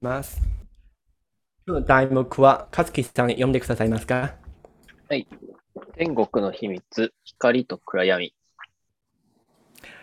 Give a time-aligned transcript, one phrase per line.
[0.00, 0.40] ます。
[1.66, 4.36] 今日の題目は、かつきさん読んでくださいますか？
[5.08, 5.26] はい。
[5.96, 8.34] 天国の秘密、光と暗闇。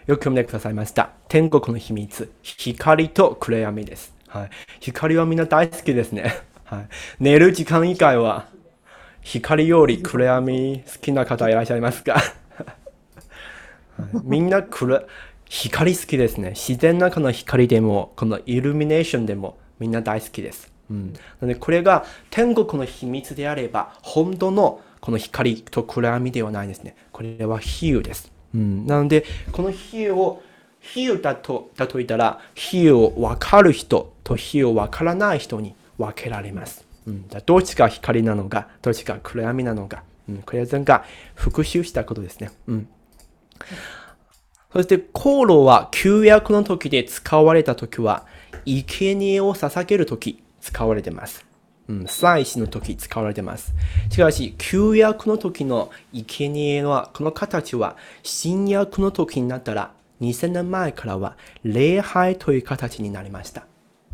[0.05, 1.11] よく読んでくださいました。
[1.27, 4.15] 天国の秘密、光と暗闇です。
[4.27, 4.49] はい。
[4.79, 6.33] 光はみんな大好きですね。
[6.63, 6.87] はい。
[7.19, 8.47] 寝る時間以外は、
[9.21, 12.23] 光より暗闇好きな方いらっしゃいますか、はい、
[14.23, 15.07] みんな暗、
[15.49, 16.49] 光好きですね。
[16.49, 20.71] 自然の中の光でも、このイルミネーションでもみんな大好きです。
[20.89, 21.13] うん。
[21.13, 26.95] なので、これが天国の秘密であれば、本当のこの光と暗闇ではないですね。
[27.11, 28.31] これは比喩です。
[28.53, 28.85] うん。
[28.87, 30.41] なので、この比喩を、
[30.79, 36.85] 比喩だと、だと言ったら、比喩を分かる人と比喩を分からない人に分けられます。
[37.07, 41.05] うん、どっちが光なのか、どっちが暗闇なのか、うん、これは全が
[41.35, 42.49] 復習したことですね。
[42.67, 42.87] うん、
[44.73, 48.25] そして、航路は旧約の時で使われた時は、
[48.65, 51.45] 生贄を捧げる時使われてます。
[51.87, 53.73] うん、祭祀の時使われてます。
[54.09, 63.67] しかし、旧約の時の生贄は、この形は、新約の時になったら、2000年前からは、礼拝という形になりました。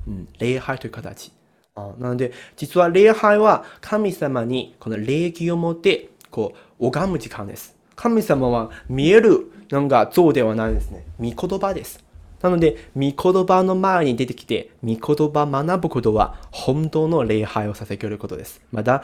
[0.08, 1.32] うん、礼拝という形。
[1.76, 7.76] なので、実は礼拝は神様にこの礼儀を持って、こう、拝む時間です。
[7.96, 11.06] 神様は見えるなんか像ではないですね。
[11.20, 12.04] 御言葉です。
[12.42, 18.62] なので、御言葉の前に出てきて、御言葉学ぶことは本当の礼拝を捧げることです。
[18.72, 19.04] また、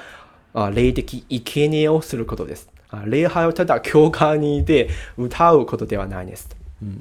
[0.73, 2.69] 霊的生贄をすることです。
[3.05, 6.49] 礼拝をただ教会にいて歌うことではないです。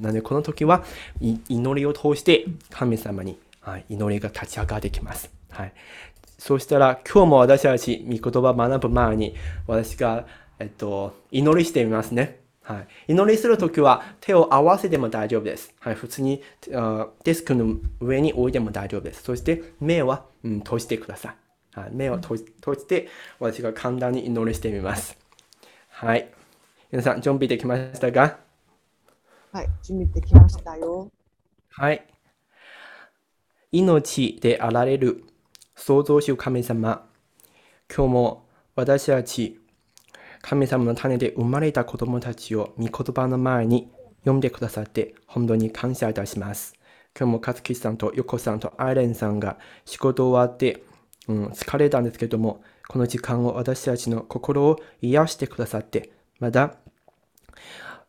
[0.00, 0.84] なので、この時は
[1.20, 3.38] 祈りを通して神様に
[3.88, 5.30] 祈りが立ち上がってきます。
[5.50, 5.72] はい。
[6.38, 9.34] そうしたら、今日も私たち、御言葉学ぶ前に、
[9.66, 10.26] 私が、
[10.58, 12.40] えっと、祈りしてみますね。
[12.66, 12.88] はい。
[13.12, 15.72] 祈りするときは、手を合わせても大丈夫です。
[15.78, 15.94] はい。
[15.94, 16.42] 普通に、
[17.22, 19.22] デスクの上に置いても大丈夫です。
[19.22, 21.36] そして、目は、うん、閉じてくださ
[21.74, 21.78] い。
[21.78, 21.90] はい。
[21.92, 23.08] 目を閉じ閉じて、
[23.38, 25.16] 私が簡単に祈りしてみます。
[25.90, 26.28] はい。
[26.90, 28.38] 皆さん、準備できましたか？
[29.52, 29.68] はい。
[29.84, 31.08] 準備できましたよ。
[31.70, 32.04] はい。
[33.70, 35.22] 命であられる
[35.76, 37.06] 創造主神様、
[37.94, 39.60] 今日も私たち、
[40.48, 43.90] 神様の種で生まれた子供たちを御言葉の前に
[44.20, 46.74] 読んでくださって本当に感謝いたします。
[47.18, 50.84] 今日も勝木さんと横さんとアイレンさんが仕事終わって、
[51.26, 56.76] うん、疲れたんですけども、この時間を私たちの心を癒してくださって、また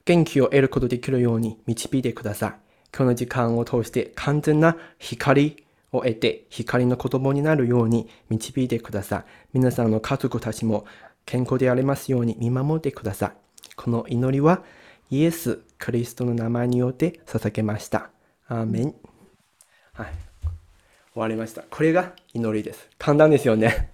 [0.06, 2.50] 元気を得ることできるように導いてください。
[2.96, 5.58] 今日の時間を通して完全な光
[5.92, 9.26] を得て光の子供になるように導いてください。
[9.54, 10.86] 皆さんの家族たちも
[11.28, 13.32] 健康でありますように見守ってください。
[13.76, 14.64] この祈りは
[15.12, 18.10] イエス・クリストの名前によって捧げました。
[18.48, 18.96] アーメン。
[19.94, 20.08] はい。
[21.14, 21.64] 終わりました。
[21.70, 22.90] これが祈りです。
[22.98, 23.92] 簡単ですよね。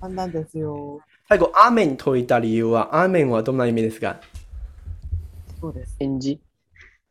[0.00, 1.00] 簡単ですよ。
[1.28, 4.20] 最後、アーメンと言った理由は、アーメンはどんな意味ですか？
[5.60, 5.96] そうです。
[6.00, 6.40] 返事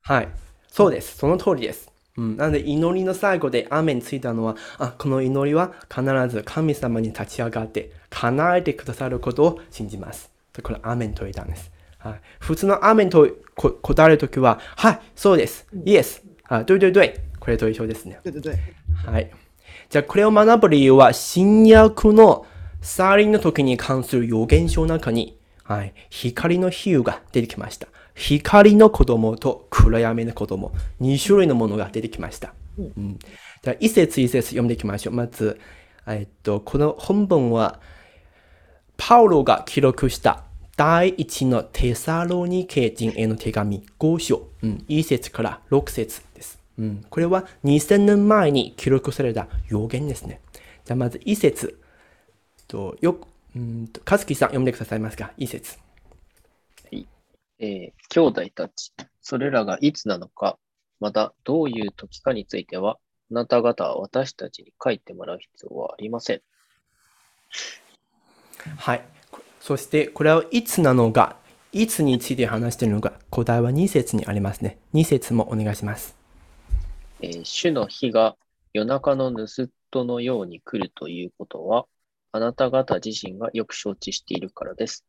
[0.01, 0.29] はい。
[0.67, 1.17] そうです。
[1.17, 1.89] その通りです。
[2.17, 10.31] うん、なので祈りの最後で雨についたのは、あ、この祈りは必ず神様に立ち上がって叶えてくださることを信じます。
[10.63, 11.71] これ、アメンと言ったんです。
[11.99, 15.67] はい、普通のアメンと答えるときは、はい、そうです。
[15.85, 16.23] イエス。
[16.47, 17.19] あ、对对对。
[17.39, 18.19] これと一緒ですね。
[18.23, 18.57] 对对对。
[19.05, 19.31] はい。
[19.89, 22.45] じゃあ、これを学ぶ理由は、新約の
[22.81, 27.87] サリンの時に関する予言書の中に、はい、光の比喩が出てきました。
[28.13, 30.71] 光の子供と暗闇の子供、
[31.01, 32.53] 2種類のものが出てきました。
[32.77, 33.19] うん、
[33.61, 35.15] じゃあ一節一節読んでいきましょう。
[35.15, 35.59] まず、
[36.07, 37.79] えっと、この本文は、
[38.97, 40.43] パウロが記録した
[40.77, 46.59] 第一のテサロニケ人への手紙5章、うん、1節から6節です。
[46.77, 50.41] うん、これは2000年前に記録された予言ですね。
[50.83, 51.79] じゃあまず1節。
[52.67, 53.17] とよ
[53.55, 55.77] うんと、かずきさん読んでくださいますか ?1 節。
[57.57, 58.91] えー、兄弟たち、
[59.21, 60.57] それらがいつなのか、
[60.99, 62.97] またどういう時かについては、
[63.31, 66.41] あなた方は私たちに書いてもらう必要はありません。
[68.77, 69.01] はい。
[69.59, 71.37] そして、これはいつなのか、
[71.71, 74.77] いつについて話しているのか、答えは2節にありますね。
[74.93, 76.15] 2節もお願いします。
[77.21, 78.35] えー、主の日が
[78.73, 81.85] 夜中の盗人のように来るということは、
[82.31, 85.05] あなた方自身がよく承知しているからです。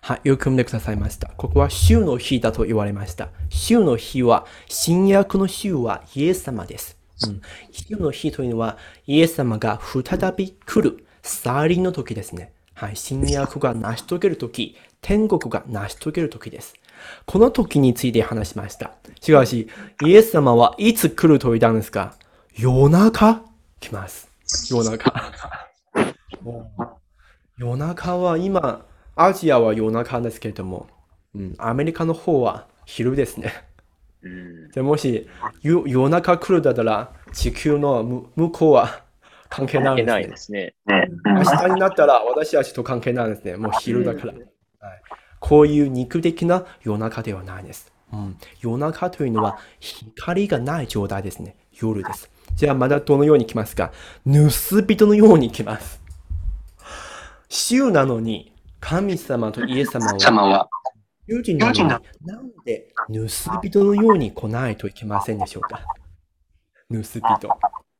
[0.00, 1.28] はい、よく読んでくださいました。
[1.36, 3.28] ここは週の日だと言われました。
[3.48, 6.98] 週の日は、新約の週はイエス様です。
[7.24, 12.52] うん、週の日というのは、イエス様が再び来る、サリンの時ですね。
[12.82, 16.74] はい、新約が成し遂げる時、天国が成し遂げる時です。
[17.26, 18.90] この時について話しました。
[19.20, 19.68] しかし、
[20.04, 22.16] イエス様はいつ来ると言ったんですか？
[22.58, 23.42] 夜中
[23.78, 24.28] 来ます。
[24.68, 25.14] 夜中。
[27.56, 28.84] 夜中は今、
[29.14, 30.88] アジアは夜中ですけれども、
[31.36, 33.52] うん、アメリカの方は昼ですね。
[34.24, 34.70] うん。
[34.72, 35.28] でもし
[35.62, 39.02] 夜夜中来るだったら地球の向向こうは
[39.54, 41.10] 関係ない関係んですねない。
[41.10, 41.20] ですね。
[41.26, 43.56] 明日になったら私たちと関係ないんですね。
[43.56, 44.32] もう昼だから。
[44.32, 44.42] はい、
[45.40, 47.92] こういう肉的な夜中ではないです。
[48.14, 51.56] うん、夜中というのは光がない状態ですね。
[51.72, 52.30] 夜です。
[52.54, 53.92] じゃあまだどのように来ますか？
[54.24, 54.48] 盗
[54.82, 56.00] 人のように来ます。
[57.50, 60.68] 週なのに神様とイエス様は
[61.26, 62.00] 友人なのになん
[62.64, 65.84] で盗人のように来ないといけませんでしょうか？
[66.90, 67.48] 盗人。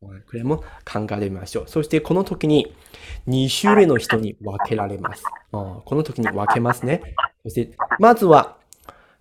[0.02, 1.64] これも考えてみましょう。
[1.69, 2.75] そしてこの時に
[3.28, 5.25] 2種類の人に分けられます。
[5.50, 7.14] この時に分けますね。
[7.44, 8.56] そしてまずは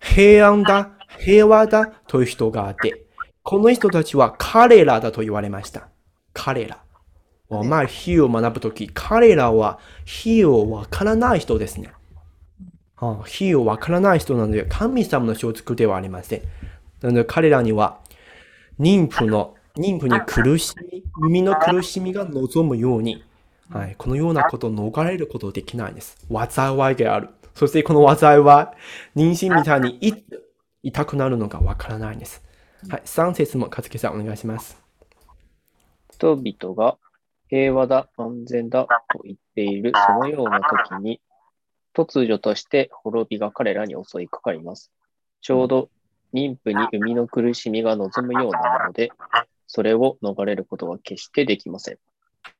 [0.00, 3.06] 平安だ、平和だという人があって、
[3.44, 5.88] この人たちは彼らだと言われました。
[6.32, 6.82] 彼ら。
[7.48, 11.92] まあ、火を学ぶとき、彼らは火をわからない人ですね。
[13.26, 16.42] 火をわからない人なので、神様の所属ではありません。
[17.02, 18.00] なので、彼らには、
[18.80, 23.24] 妊婦の、妊婦に苦しみ、産みの苦しみが望むように、
[23.70, 26.18] はい、このようなことを逃れることできないんです。
[26.28, 27.30] 災いがある。
[27.54, 28.74] そしてこの災いは、
[29.16, 30.50] 妊娠みたいにいつ
[30.82, 32.42] 痛くなるのかわからないんです。
[32.88, 34.82] はい、3節も勝木さんお願いします。
[36.10, 36.98] 人々が
[37.48, 41.20] 平和だ、安全だと言っているそのような時に、
[41.94, 44.90] 突如として滅びが彼らに襲いかかります。
[45.40, 45.90] ちょうど
[46.32, 49.10] 妊婦に生みの苦しみが望むようなもので、
[49.74, 51.98] それを逃れることは決してできません。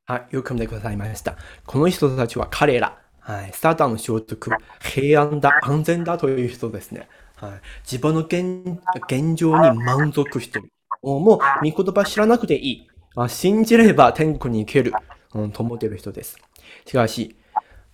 [0.05, 1.37] はい、よく読んでくださいました。
[1.67, 4.49] この人たちは彼ら、はい、サタンの所属、
[4.81, 7.07] 平安だ、安全だという人ですね。
[7.35, 7.51] はい、
[7.83, 10.71] 自分の現現状に満足してる。
[11.03, 12.87] もう、御言葉知らなくていい。
[13.15, 14.91] あ信じれば天国に行ける、
[15.35, 16.39] うん、と思っている人です。
[16.87, 17.35] しかし、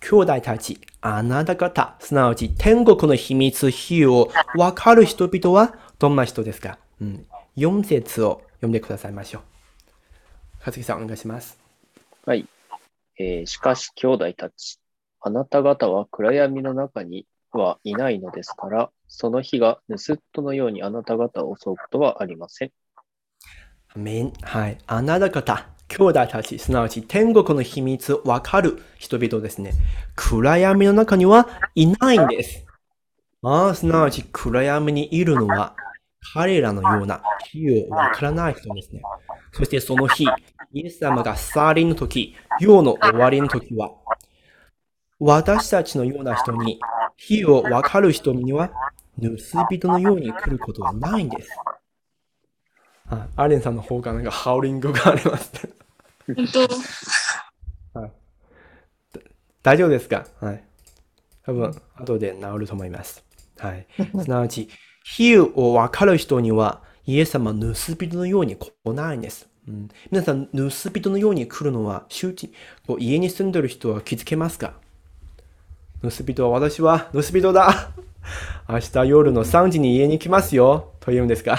[0.00, 7.26] 兄弟たち、あなた方、すなわち天国の秘密、比を分かる人々はどんな人ですか、うん、
[7.58, 10.64] ?4 節を読んでくださいましょう。
[10.64, 11.58] かつきさん、お願いします。
[12.26, 12.46] はい。
[13.18, 14.78] えー、しかし、兄弟たち、
[15.20, 19.96] あなた方は暗闇の中にはいないのですから、その日が盗
[20.32, 22.72] 人のようにあなた方を襲うことはありません。
[24.42, 24.78] はい。
[24.86, 29.72] あなた方、兄弟たち、すなわち天国の秘密をわかる人々ですね。
[30.14, 32.66] 暗闇の中にはいないんです。
[33.42, 35.74] ああ、すなわち暗闇にいるのは
[36.32, 39.02] 彼らのような火をわからない人ですね。
[39.52, 40.26] そしてその日、
[40.72, 43.90] イエス様が去りの時、世の終わりの時は、
[45.18, 46.78] 私たちのような人に
[47.16, 48.70] 火をわかる人には
[49.20, 51.50] 盗人のように来ることはないんです。
[53.08, 55.52] あアレンさんの方がなんかハウリングがあります、
[56.26, 56.46] 本
[57.92, 57.98] 当。
[58.00, 58.12] はい。
[59.62, 60.26] 大丈夫ですか？
[60.40, 60.64] はい。
[61.44, 63.24] 多分、後で治ると思います。
[63.58, 63.86] はい。
[64.22, 64.68] すなわち、
[65.16, 67.74] 火を分かる人には、イエス様は盗
[68.06, 69.48] 人のように来ないんです。
[69.66, 72.52] うん、皆さん、盗人のように来るのは、周知、
[72.86, 74.74] こう家に住んでる人は気づけますか？
[76.00, 77.90] 盗人は私は盗人だ
[78.68, 81.58] 明日夜の3時に家に来ますよと言うんですか？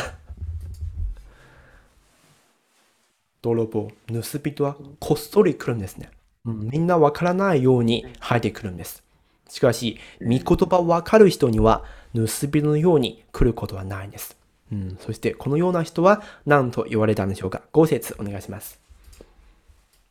[3.42, 6.10] 泥棒、盗人はこっそり来るんですね。
[6.46, 9.04] うん、みんなわからないように入ってくるんです。
[9.52, 11.84] しかし、御言葉わかる人には
[12.16, 14.38] 盗人のように来ることはないんです。
[14.72, 18.80] うん、そして、このような人は何と言われたんでしょうか ?5 節お願いします。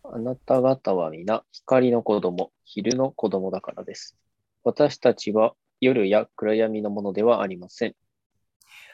[0.04, 4.14] あなた方は皆光の子供、昼の子供だからです。
[4.62, 7.94] 私たちは夜や暗闇のものではありません。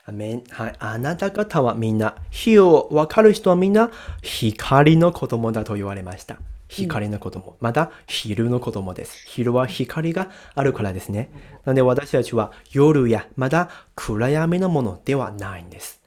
[0.04, 0.44] アメン。
[0.50, 0.76] はい。
[0.78, 3.90] あなた方はみんな、火を分かる人はみんな、
[4.22, 6.38] 光の子供だと言われました。
[6.68, 7.56] 光の子供。
[7.60, 9.24] また、昼の子供です。
[9.26, 11.30] 昼は光があるからですね。
[11.64, 16.02] なので私たちは夜や、まだ暗闇のものではないんです。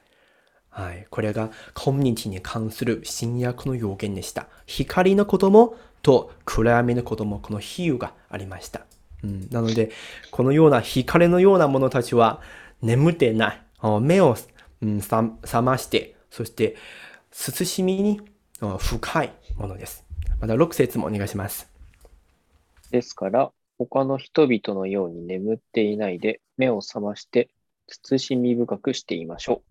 [0.68, 1.06] はい。
[1.10, 4.46] これがコミュニティに関する新約の要件でした。
[4.66, 8.82] 光の子供と暗闇の子供、この比喩がありました。
[9.22, 9.90] うん、なので、
[10.30, 12.40] このような光のような者たちは
[12.82, 13.62] 眠ってない。
[14.00, 14.36] 目を、
[14.82, 16.76] うん、覚まして、そして、
[17.32, 18.20] 慎みに
[18.78, 20.04] 深いものです。
[20.40, 21.70] また6節もお願いします。
[22.90, 27.48] ですから、他の人々のように眠っていないで、目を覚まして、
[27.88, 29.70] 慎み深くしていましょう。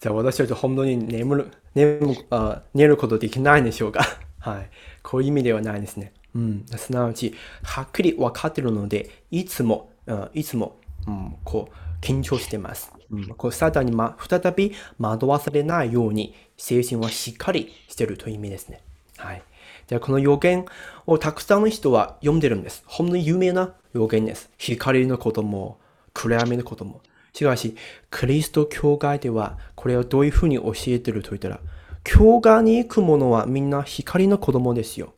[0.00, 4.04] じゃあ私たち本当に眠る、眠あ寝ることできないんでしょうか？
[4.38, 4.70] はい。
[5.02, 6.12] こういう意味ではないですね。
[6.34, 6.66] うん。
[6.76, 9.90] すなわち、はっきり分かっているので、いつも、
[10.34, 12.92] いつも、うん、こう、緊張してます。
[13.10, 18.80] うん、こうサタンに、ま、再び惑わされないように精神はしっかりしてるという意味ですね。
[19.18, 19.42] はい。
[19.86, 20.66] じゃあこの予言
[21.06, 22.82] をたくさんの人は読んでるんです。
[22.86, 24.50] 本当に有名な予言です。
[24.58, 25.78] 光のことも、
[26.12, 27.00] 暗闇のことも。
[27.32, 27.76] しかし、
[28.10, 31.60] クリスト教会ではこれをどういうふうに教えてると言ったら、
[32.02, 35.12] 教会に行く者はみんな光の子供ですよ。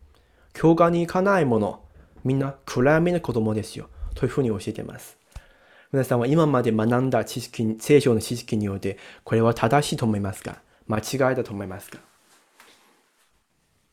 [0.52, 1.80] 教会に行かない者、
[2.24, 3.88] みんな暗闇の子供ですよ。
[4.14, 5.16] というふうに教えています。
[5.92, 10.60] 皆さんは今まで学んだ知識、聖書の知識によって、これは正しいと思いますか？
[10.88, 11.98] 間違いだと思いますか？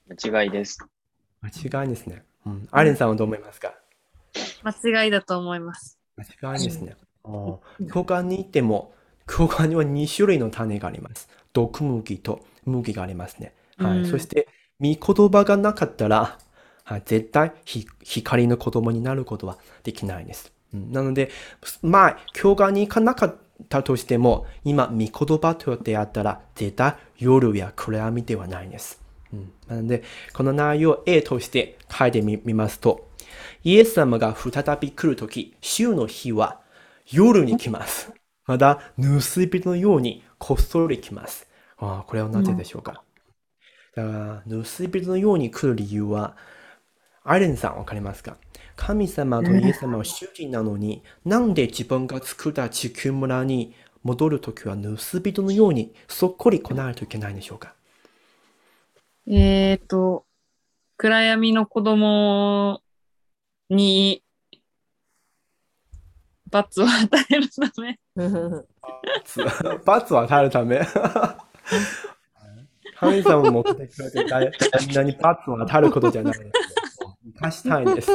[0.08, 0.80] 間違いです。
[1.42, 2.24] 間違いですね。
[2.46, 2.68] うん。
[2.72, 3.74] アレンさんはどう思いますか？
[4.64, 6.00] 間違いだと思います。
[6.18, 6.96] 間違いですね。
[7.24, 7.60] お
[7.92, 8.94] 教会に行っても、
[9.28, 11.28] 教会には2種類の種があります。
[11.54, 13.54] 毒麦と麦がありますね。
[13.78, 13.98] はい。
[14.00, 14.48] うんそして、
[14.80, 16.38] 御言葉がなかったら、
[16.84, 20.52] はい、絶対ひ光の子供になることはできないです。
[20.74, 21.32] うんなので、
[21.82, 23.36] 前、教会に行かなかっ
[23.70, 29.02] たとしても、今、御言葉と出会ったら、絶対夜や暗闇ではないんです。
[29.70, 33.10] うん、なので、この内容を A として書いてみますと、
[33.64, 36.62] イエス様が再び来るとき、週の日は
[37.12, 38.12] 夜に来ます。
[38.46, 41.48] また、盗人のようにこっそり来ます。
[41.78, 43.04] あ、これはなぜでしょうか。
[43.96, 46.38] だから、盗人のように来る理由は、
[47.24, 48.38] アレンさんわかりますか？
[48.76, 53.74] 神様とイエス様は主人なのに、なんで自分が作った地球村に
[54.04, 57.74] 戻るときは盗人のようにそっくり来ないといけないんでしょうか？
[59.28, 60.26] えっ、と、
[60.98, 62.82] 暗闇の子供
[63.70, 64.24] に
[66.52, 68.00] 罰を与えるため。
[68.16, 70.80] 罰罰を与えるため。
[72.98, 74.54] 神様の目的は絶対
[74.88, 76.52] みんなに罰を与えることじゃないです。
[77.26, 78.12] 生かしたいんです。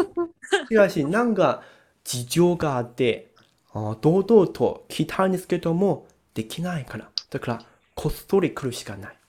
[0.69, 1.63] しかし、なんか
[2.05, 3.35] 事情があって、
[3.73, 7.11] あ堂々と来たんですけども、できないから。
[7.31, 7.63] だから、
[7.95, 9.20] こっそり来るしかない。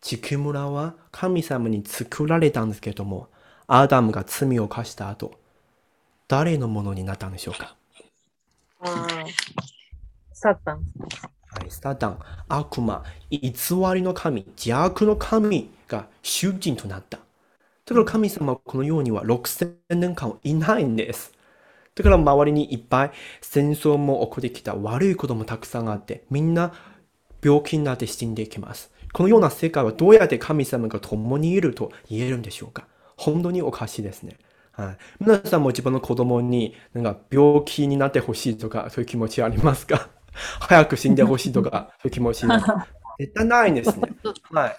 [0.00, 3.28] 地球村は神様に作られたんですけども、
[3.66, 5.32] アダムが罪を犯した後、
[6.26, 7.76] 誰のものになったんでしょうか？
[8.80, 9.26] ああ。
[10.32, 10.76] サタン。
[10.76, 10.82] は
[11.66, 13.52] い、サタン、悪魔、偽
[13.94, 17.18] りの神、邪悪の神が主人となった。
[17.84, 21.32] だから神様はこの世には6000年間いないんです。
[21.94, 23.10] だから周りにいっぱい
[23.42, 26.72] 戦争も起こってきた悪いこともたくさんあって、みんな
[27.42, 28.92] 病気になって死んでいきます。
[29.12, 32.86] このような世界はどうやって神様が共にいると言えるんでしょうか？
[33.16, 34.38] 本当におかしいですね。
[34.72, 40.08] はい、皆さんも自分の子供になんか病気になってほしいとかそういう気持ちありますか？
[40.60, 42.46] 早く死んでほしいとかそういう気持ち
[43.18, 44.08] 絶対ないんですね。
[44.50, 44.76] はい。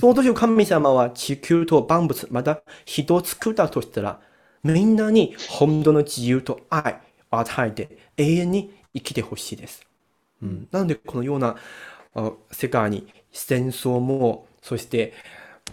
[0.00, 4.20] そうという神様は地球と万物、また人を作ったとしたら、
[4.62, 6.94] みんなに本当の自由と愛
[7.30, 9.82] を与えて永遠に生きてほしいです。
[10.42, 11.56] うん、なのでこのような
[12.14, 15.12] あ世界に戦争も、そして、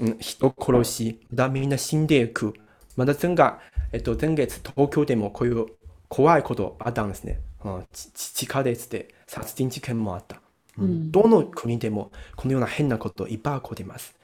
[0.02, 2.54] うん、人殺し、またみんな死んでいく。
[2.98, 3.54] また前回、
[3.94, 5.68] えっと、前月東京でもこういう
[6.10, 7.40] 怖いことあったんですね。
[7.64, 10.42] うんち地下鉄で殺人事件もあった。
[10.78, 14.16] うんどの国でもこのような変なこといっぱい起こっています。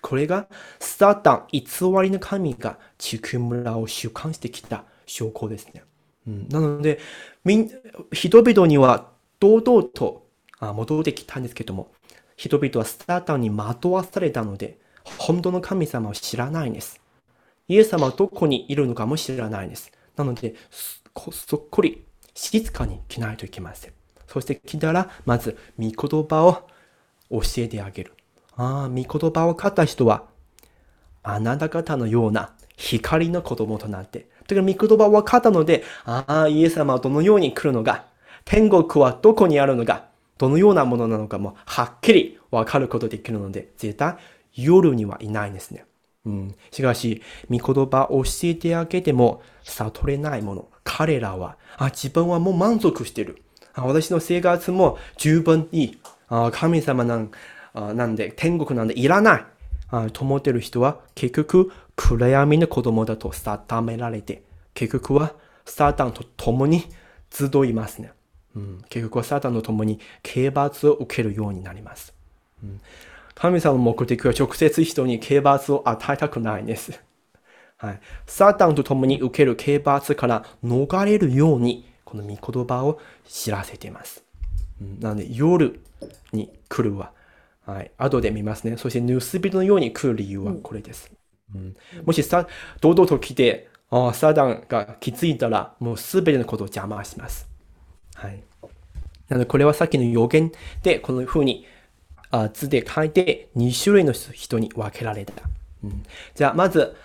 [0.00, 1.60] これがサタン、偽
[2.02, 5.82] りの神が地球村を主観してきた証拠ですね。
[6.26, 6.98] うん、なので、
[7.44, 7.70] みん
[8.12, 10.26] 人々には堂々と
[10.58, 11.92] あ戻ってきたんですけども、
[12.36, 14.78] 人々はサタータンに惑わされたので、
[15.18, 17.00] 本当の神様を知らないんです。
[17.68, 19.90] イエス様はどこにいるのかも知らないんです。
[20.16, 20.54] なので、
[21.32, 23.92] そっくり静かに来ないといけません。
[24.28, 26.68] そして来たら、まず、御言葉を
[27.30, 28.12] 教えてあげる。
[28.56, 30.24] ああ、御言葉を買った人は、
[31.22, 38.04] あなた方のような光の子供となって、だから御言葉を分かったので、ああ、イエス様はどのように来るのか、
[38.44, 40.06] 天国はどこにあるのか、
[40.38, 44.16] どのようなものなのかもはっきり分かることできるので、絶対
[44.54, 45.84] 夜にはいないんですね。
[46.24, 50.68] うん、しかし、御言葉を教えてあげても悟れないもの。
[50.82, 53.42] 彼らは、あ、自分はもう満足してる。
[53.74, 55.98] あ私の生活も十分いい。
[56.28, 57.30] あ神様なん
[57.74, 59.44] あなんで、天国なんでいらない。
[59.88, 64.42] あと思ってる人は、結局、暗闇の子供だと定められて、
[64.74, 66.84] 結局は、サタンと共に
[67.30, 68.12] 集いますね。
[68.56, 72.14] うん、結局はサタンと共に刑罰を受けるようになります。
[72.62, 72.80] うん
[73.36, 76.98] 神様の目的は直接人に刑罰を与えたくないんです。
[77.76, 78.00] はい。
[78.26, 82.98] サタンと共に受ける刑罰から逃れるように、この御言葉を
[83.28, 84.24] 知らせています。
[84.80, 85.80] うんなので、夜
[86.32, 87.12] に来るは、
[87.66, 87.90] はい。
[87.98, 88.78] 後で見ますね。
[88.78, 91.12] そして、盗人のように来る理由はこれです。
[91.54, 92.48] うんもしさ、
[92.80, 97.45] 堂々と来て、あサタンが気づいたら、もうすべてのことを邪魔します。
[98.16, 98.42] はい。
[99.28, 101.66] なので、これはさっきの予言で、この風に
[102.30, 105.34] あ図で書いて、2種類の人に分けられた。
[105.84, 106.02] うん、
[106.34, 106.96] じゃあ、まず、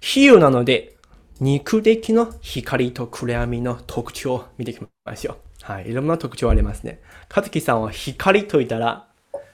[0.00, 0.96] 比喩なので、
[1.40, 5.36] 肉的の光と暗闇の特徴を見ていきましょう。
[5.62, 5.90] はい。
[5.90, 7.00] いろんな特徴ありますね。
[7.28, 9.08] かつきさんは光と言ったら、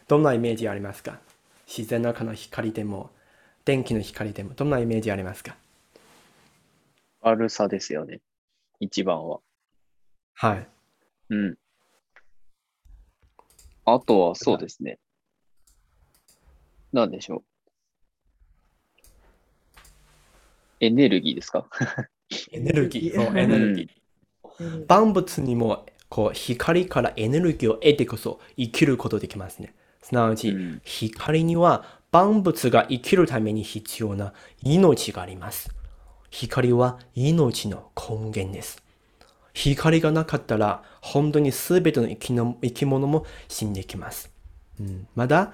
[0.07, 1.19] どんなイメージありますか？
[1.67, 3.11] 自然の中の光でも、
[3.65, 5.57] 電気の光でも、どんなイメージありますか？
[7.25, 8.21] 明るさですよね。
[8.81, 9.41] 一番は。
[10.41, 10.69] はい。
[11.31, 11.57] うん。
[13.85, 15.01] あとはそうですね。
[16.93, 17.43] なんでしょう。
[20.81, 21.69] エネルギーですか？
[22.53, 23.15] エネルギー。
[23.17, 24.87] そう、うんエネルギー。
[24.87, 29.75] 万物にも、こう、光からエネルギーを得てこそ生きることできますね。
[30.03, 35.71] すなわち、うん光には万物が生きるために必要な命があります。
[36.31, 38.81] 光は命の根源です。
[39.61, 44.31] 光がなかったら、本当に全ての生きの生き物も死んできます。
[44.79, 45.53] うん、まだ、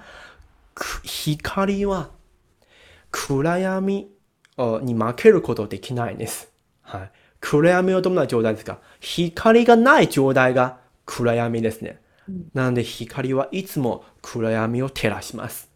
[0.75, 2.09] く光は
[3.09, 4.07] 暗闇
[4.57, 6.51] あに負けることできないです。
[6.81, 7.11] はい。
[7.39, 8.79] 暗闇はどんな状態ですか？
[8.99, 11.99] 光がない状態が暗闇ですね。
[12.53, 15.71] なので光はいつも暗闇を照らします。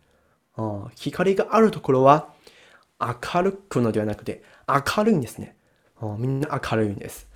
[0.56, 2.34] あ光があるところは
[3.00, 5.56] 明るくのではなくて明るいんですね。
[6.02, 7.29] あみんな明るいんです。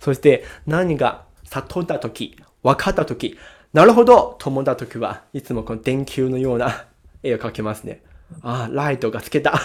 [0.00, 3.36] そして何が悟ったとき、分かったとき、
[3.72, 6.86] なるほどと思ったときはいつもこの電球のような
[7.22, 8.02] 絵を描けますね。
[8.42, 9.60] あライトがつけた。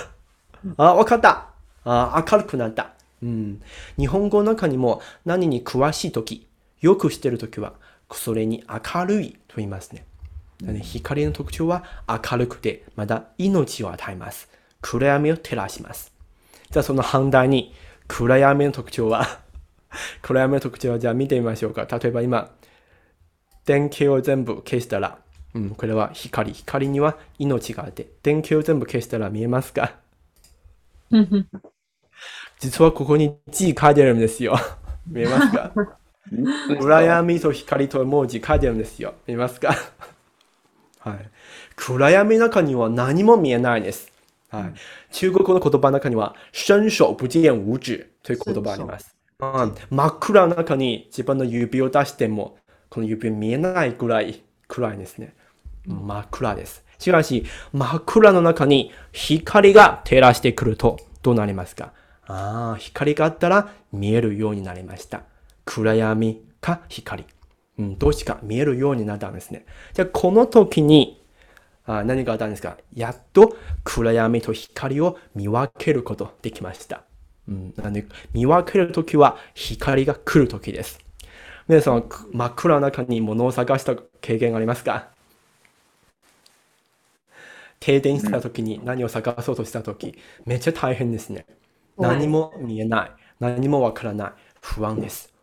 [0.77, 1.47] あ、わかった。
[1.83, 2.91] あ、明るくなった。
[3.23, 3.61] うん。
[3.97, 6.47] 日本語の中にも何に詳しいとき、
[6.79, 7.73] よくしてるときは、
[8.11, 10.05] それに明るいと言いますね。
[10.81, 14.49] 光の特徴は明るくて、また命を与えます。
[14.81, 16.13] 暗闇を照らします。
[16.69, 17.73] じゃあその反対に、
[18.07, 19.40] 暗闇の特徴は、
[20.21, 21.85] 暗闇の特徴はじゃあ見てみましょうか。
[21.85, 22.51] 例えば今、
[23.65, 25.19] 電球を全部消したら、
[25.53, 26.53] うん、これは光。
[26.53, 29.95] 光には命があって、電球を全部消したら見えますか？
[32.59, 34.55] 実はここに字書いて るんですよ。
[35.07, 35.71] 見えますか？
[36.79, 39.15] 暗闇と光と文字書いてるんですよ。
[39.27, 39.75] 見えますか？
[40.99, 41.29] はい。
[41.75, 44.11] 暗闇の中には何も見えないです。
[44.49, 44.73] はい。
[45.11, 49.15] 中国語の言葉の中には、伸手不見五指という言葉あります。
[49.41, 52.57] うん、真っ暗の中に自分の指を出しても、
[52.89, 55.33] この指見えないぐらい暗いですね。
[55.85, 56.85] 真っ暗です。
[56.99, 61.93] しかし、真っ暗の中に光が照らしてくると、どうなりますか？
[62.27, 65.23] ああ、光があったら見えるようになりました。
[65.65, 67.25] 暗闇か光。
[67.79, 69.65] うん、どうしか見えるようになったんですね。
[69.93, 71.23] じゃあ、この時に、
[71.85, 72.77] あ何があったんですか？
[72.93, 77.03] やっと暗闇と光を見分けることできました。
[77.47, 80.99] うん、なので見分けるときは光が来るときです。
[81.67, 85.09] 皆さん、く真っ暗な中に物を探した経験ありますか？
[87.79, 91.45] 停電したときに何を探そうとしたとき、めっちゃ大変ですね。
[91.97, 93.11] 何も見えない。
[93.39, 94.31] 何もわからない。
[94.61, 95.33] 不安です。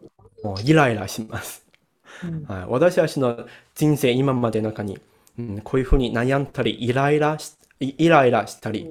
[0.44, 1.66] もうイライラします。
[2.46, 5.00] はい、私たちの人生今までの中に、
[5.38, 8.88] うん、こういうふうに悩んだり、イライラしイイライラしたり、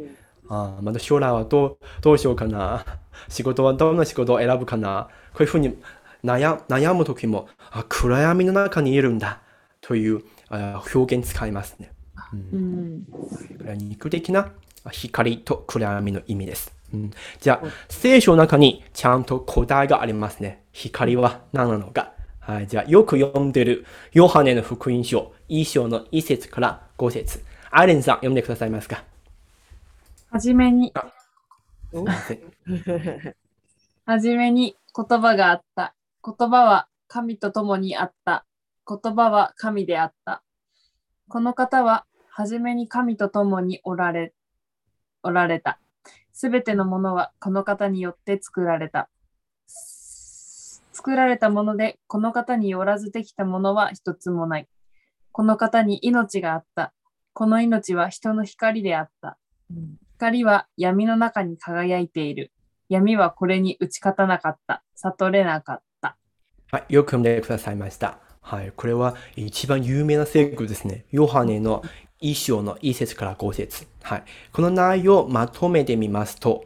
[0.50, 2.86] ああまた将来はどうどうしようかな。
[3.30, 5.10] 仕事はどんな仕事を選ぶかな。
[5.34, 5.78] こういうふうに
[6.24, 9.42] 悩悩むときもあ、暗闇の中にいるんだ
[9.82, 11.92] というあ表現使いますね。
[12.34, 13.06] うん。
[13.12, 13.30] こ
[13.64, 14.52] れは肉的な
[14.92, 16.74] 光と暗闇の意味です。
[16.94, 20.64] うん、じゃあ、聖書の中にちゃんと答えがありますね。
[20.72, 22.14] 光は何なのか。
[22.40, 27.44] はい、じゃあ、よく読んでるヨハネの福音書、一章の一節から五節。
[27.72, 29.04] アイレンさん、読んでくださいますか？
[30.38, 30.94] はじめに、
[34.06, 35.96] はじ めに言葉があった。
[36.24, 38.46] 言葉は神と共にあった。
[38.88, 40.44] 言葉は神であった。
[41.28, 44.36] この方ははじめに神と共におられ、
[45.24, 45.80] おられた。
[46.34, 49.10] すべてのものはこの方によって作られた。
[49.66, 54.70] 作られたもので、この方によらずできたものは一つもない。
[55.32, 56.94] この方に命があった。
[57.34, 59.40] この命は人の光であった。
[60.20, 62.52] 光は闇の中に輝いている。
[62.90, 64.84] 闇はこれに打ち勝たなかった。
[64.96, 66.18] 悟れなかった。
[66.72, 68.18] はい、よく読んでくださいました。
[68.42, 71.06] はい、これは一番有名な聖句ですね。
[71.12, 71.84] ヨハネの
[72.20, 73.86] 一章の一節から五節。
[74.02, 76.66] はい、この内容をまとめてみますと、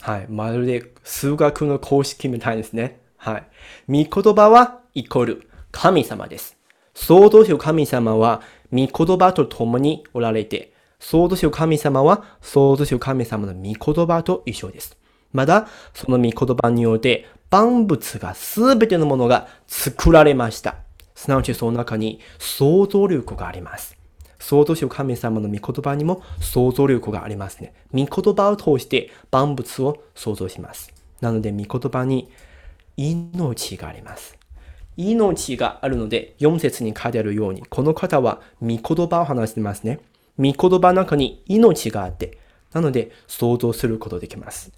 [0.00, 2.98] はい、まるで数学の公式みたいですね。
[3.18, 3.46] はい。
[3.88, 6.58] 御言葉はイコール神様です。
[6.92, 10.71] 創造主神様は御言葉と共におられて、
[11.02, 13.62] 創造主神様は創造主神様の御
[13.92, 14.96] 言葉と一緒です。
[15.32, 20.76] まだその御言葉によって万物がすべてのものが作られました。
[21.16, 23.98] すなわちその中に想像力があります。
[24.38, 27.74] 想像し神様の御言葉にも想像力がありますね。
[27.92, 30.92] 御言葉を通して万物を想像します。
[31.20, 32.30] なので御言葉に
[32.96, 34.38] 命があります。
[34.96, 40.00] 命があるので、4節に書いてあるように、この方は御言葉を話してますね。
[40.38, 42.38] 御言葉の中に命があって、
[42.72, 44.72] なので想像することできます。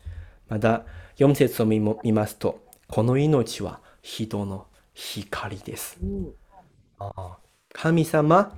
[0.49, 0.85] また、
[1.17, 5.99] 4節を見ますと、この命は人の光です。
[7.73, 8.53] 神様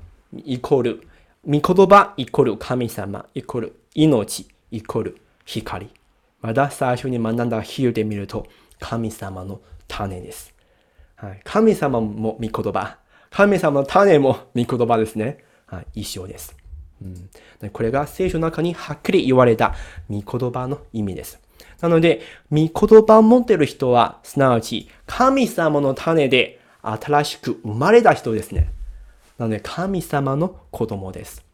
[0.45, 1.09] イコール、
[1.47, 5.91] 御言葉イコール神様イコール命イコール光。
[6.41, 8.47] まだ最初に学んだ比喩で見ると、
[8.79, 10.55] 神様の種です。
[11.17, 12.99] はい、神様も御言葉。
[13.31, 15.45] 神様の種も御言葉ですね。
[15.67, 16.57] はい、一緒です。
[17.03, 19.75] うん、これが聖書の中にはっきり言われた
[20.09, 21.41] 御言葉の意味です。
[21.81, 22.71] なので、御言
[23.07, 28.73] 葉を持っている人は、すなわち神様の種で新しく生まれた人ですね。
[29.39, 31.45] なので、神様の子供です。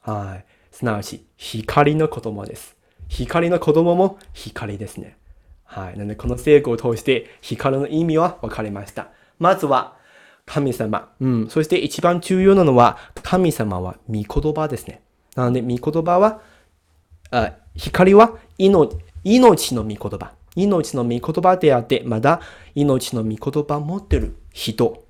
[0.00, 0.44] はい。
[0.74, 2.76] すなわち、光の子供です。
[3.08, 5.16] 光の子供も光ですね。
[5.64, 5.98] はい。
[5.98, 9.08] なので、この聖句を通して光の意味は分かりました。
[9.38, 9.96] まずは、
[10.46, 11.12] 神様。
[11.20, 11.48] うん。
[11.48, 15.02] そして一番重要なのは、神様は御言葉ですね。
[15.36, 16.40] なので、御言葉は、
[17.30, 20.32] あ光は命命の御言葉。
[20.56, 22.40] 命の御言葉であって、まだ
[22.74, 25.04] 命の御言葉を持っている人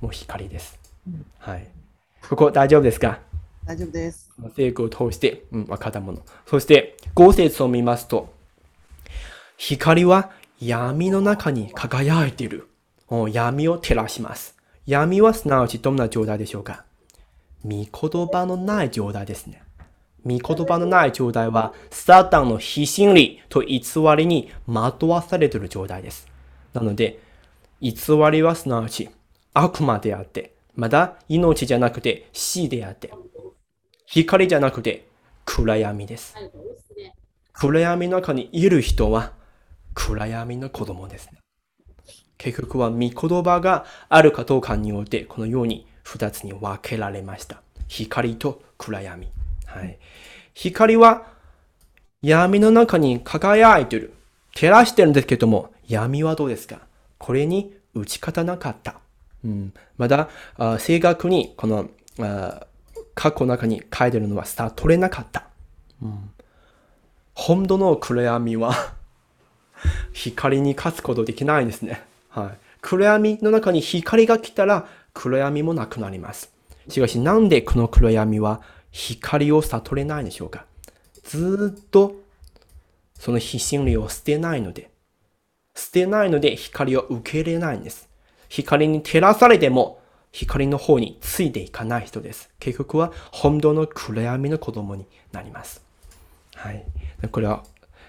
[0.00, 0.78] も光です。
[1.38, 1.68] はい。
[2.28, 3.20] ここ大丈夫ですか？
[3.64, 4.30] 大丈夫です。
[4.56, 6.22] 聖句を通して、うん、分かったもの。
[6.46, 8.32] そして、五節を見ますと、
[9.56, 12.66] 光は闇の中に輝いている。
[13.08, 14.56] お闇を照らします。
[14.90, 16.84] 闇はすなわちどんな状態でしょうか？
[17.64, 19.62] 御言葉のない状態ですね。
[20.26, 23.82] 御言葉のない状態は、サタンの非心理と偽
[24.16, 26.26] りに惑わされている状態です。
[26.74, 27.20] なので、
[27.80, 27.94] 偽
[28.32, 29.10] りはすなわち
[29.54, 33.12] 悪魔であって、まだ命じゃなくて死であって、
[34.06, 35.06] 光じゃなくて
[35.44, 36.34] 暗闇です。
[37.52, 39.34] 暗闇の中にいる人は
[39.94, 41.38] 暗闇の子供ですね。
[42.40, 43.12] 結局は御言
[43.44, 47.60] 葉があるかどうかによってこのように二つに分けられました。
[47.86, 49.28] 光と暗闇。
[49.66, 49.98] はい。
[50.54, 51.26] 光は
[52.22, 54.14] 闇の中に輝いている。
[54.54, 56.80] 照らしてるんですけども、闇はどうですか？
[57.18, 59.00] これに打ち勝たなかった。
[59.44, 60.30] うん、まだ
[60.78, 61.90] 正確にこの
[63.14, 65.44] 過去の中に書いてるのはさ取れなかった。
[66.02, 66.30] うん、
[67.34, 68.72] 本当の暗闇は
[70.14, 72.08] 光に勝つことできないんですね。
[72.30, 72.58] はい。
[72.80, 76.50] 暗闇の中に光が来たら暗闇もなくなります。
[76.88, 80.64] しかしなんでこの暗闇は光を悟れないんでしょうか？
[81.24, 82.16] ずっと
[83.14, 84.90] その非心理を捨てないので、
[85.74, 88.08] 捨てないので光を受け入れないんです。
[88.48, 90.00] 光に照らされても
[90.32, 92.48] 光の方についていかない人です。
[92.58, 95.82] 結局は本当の暗闇の子供になります。
[96.54, 96.84] はい。
[97.30, 97.62] これは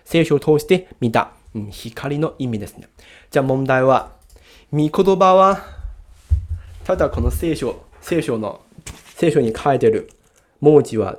[0.05, 2.87] 聖書を通して見た、うん、光の意味ですね。
[3.29, 4.11] じゃあ問題は、
[4.71, 5.65] 御言葉は、
[6.85, 8.61] ただこの聖書、聖書の、
[9.15, 10.09] 聖書に書いてる
[10.61, 11.17] 文字は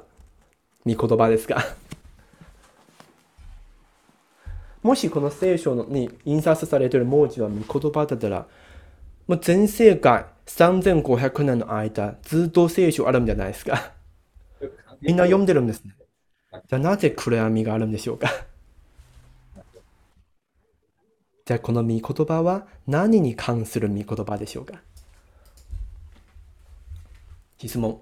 [0.87, 1.63] 御言葉ですか？
[4.83, 8.47] もしこの聖書のに印刷されている文字は御言葉だったら、
[9.29, 13.93] もう全世界3500年の間、ずっと聖書あるんじゃないですか？
[15.01, 15.95] みんな読んでるんですね。
[16.69, 18.29] じゃあなぜ暗闇があるんでしょうか？
[21.45, 24.81] じゃあこの御言葉は何に関する御言葉でしょうか？
[27.59, 28.01] 質問。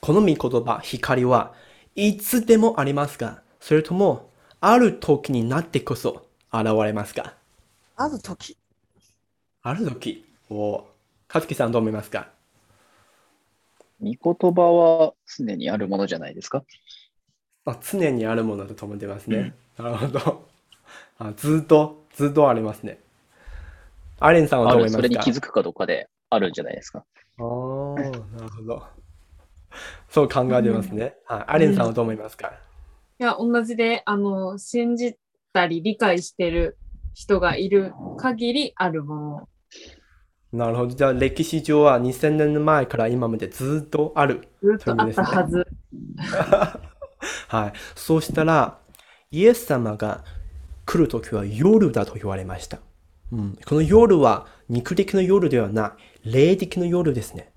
[0.00, 1.54] この御言葉、光は
[1.94, 3.42] いつでもありますか？
[3.60, 4.28] それとも、
[4.60, 7.34] ある時になってこそ現れますか？
[7.96, 8.56] ある時。
[9.62, 10.24] ある時。
[10.50, 10.84] お
[11.28, 12.28] かつきさんどう思いますか？
[14.02, 16.64] 御言葉は常にあるものじゃないですか？
[17.64, 19.54] あ常にあるものだと思ってますね。
[19.78, 20.48] なるほど。
[21.18, 22.98] あずっと、ずっとありますね。
[24.20, 24.96] アレンさんはどう思いますか？
[24.98, 27.04] それに気づくかどうかであるんじゃないですか
[27.38, 28.82] ああ、なるほど。
[30.08, 31.16] そう考えてますね。
[31.26, 31.44] はい。
[31.48, 32.52] アレンさんはどう思いますか、
[33.18, 35.16] いや、同じで、あの、信じ
[35.52, 36.78] たり理解してる
[37.14, 39.48] 人がいる限りあるもの。
[40.52, 40.94] なるほど。
[40.94, 44.46] じゃあ歴史上は2000年前から今までずっとある。
[44.62, 45.66] ずっとあったはず。
[47.48, 47.72] はい。
[47.96, 48.78] そうしたら、
[49.32, 50.22] イエス様が
[50.84, 52.78] 来るときは夜だと言われました。
[53.32, 57.52] うん、この夜は肉的な夜ではない、霊的な夜ですね。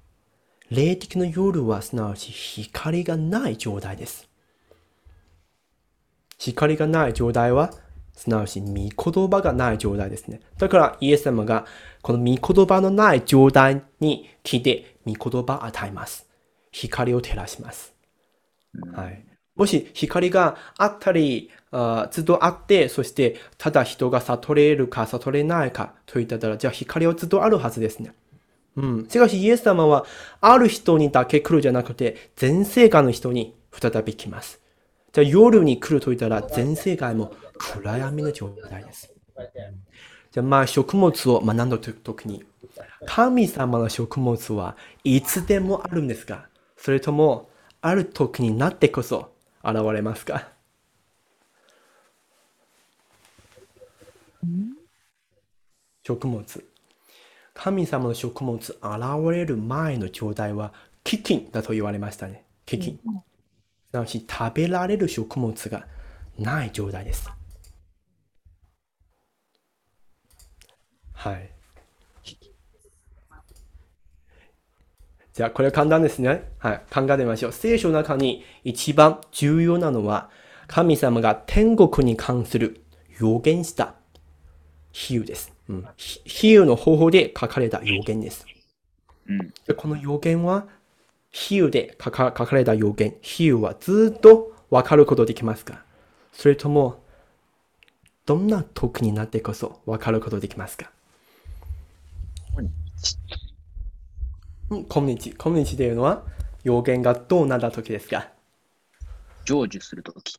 [0.69, 4.29] 霊的な夜はすなわち光がない状態です。
[6.37, 7.73] 光がない状態は
[8.17, 8.91] すなわち、御言
[9.29, 10.41] 葉がない状態ですね。
[10.57, 11.65] だから、イエス様が、
[12.01, 16.27] この御言葉のない状態に来て、御言葉を与えます。
[16.71, 17.93] 光を照らします。
[18.93, 19.23] はい。
[19.57, 28.13] もし光があったり、あずっとあって、そしてただ人が悟れるか悟れないかといったら、じゃあ光はずっとあるはずですね。
[28.77, 29.07] うん。
[29.09, 30.05] しかしイエス様は、
[30.39, 34.61] ある人にだけ来るじゃなくて、全世界の人に再び来ます。
[35.11, 39.11] じゃあ夜に来るといったら、全世界も暗闇の状態です。
[40.31, 42.45] じゃあまあ食物を学んだ時に、
[43.07, 46.45] 神様の食物はいつでもあるんですが、
[46.77, 47.49] それとも、
[47.81, 49.31] ある時になってこそ
[49.69, 50.47] 現れますか？
[56.03, 56.63] 食物。
[57.53, 58.75] 神様の食物現
[59.31, 62.45] れる前の状態は飢饉だと言われましたね。
[62.65, 62.97] 飢饉。
[62.97, 62.99] す
[63.91, 65.85] なわち食べられる食物が
[66.37, 67.29] ない状態です。
[71.13, 71.56] はい。
[75.37, 76.49] じゃあ、これは簡単ですね。
[76.57, 76.81] はい。
[76.91, 77.51] 考えてみましょう。
[77.51, 80.31] 聖書の中に一番重要なのは、
[80.65, 82.81] 神様が天国に関する
[83.19, 83.93] 予言した
[84.91, 85.53] 比喩です。
[85.69, 85.87] うん。
[85.95, 88.47] ひ比喩の方法で書かれた予言です。
[89.27, 89.53] うん。
[89.67, 90.65] でこの予言は、
[91.29, 95.83] 比喩で書か書かれた予言、比喩はずっとわかることできますか
[96.33, 97.03] それとも、
[98.25, 100.89] どんな時になってこそわかることできますか？
[104.69, 105.31] うん、今日。
[105.31, 106.23] 今日というのは、
[106.63, 108.27] 予言がどうなった時ですか？
[109.45, 110.37] 成就するとき。